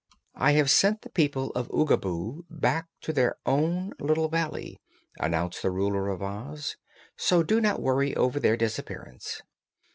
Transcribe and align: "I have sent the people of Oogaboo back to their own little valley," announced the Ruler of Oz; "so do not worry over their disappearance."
"I 0.33 0.53
have 0.53 0.71
sent 0.71 1.03
the 1.03 1.11
people 1.11 1.51
of 1.51 1.69
Oogaboo 1.69 2.45
back 2.49 2.87
to 3.01 3.13
their 3.13 3.35
own 3.45 3.93
little 3.99 4.29
valley," 4.29 4.81
announced 5.19 5.61
the 5.61 5.69
Ruler 5.69 6.09
of 6.09 6.23
Oz; 6.23 6.75
"so 7.15 7.43
do 7.43 7.61
not 7.61 7.79
worry 7.83 8.15
over 8.15 8.39
their 8.39 8.57
disappearance." 8.57 9.43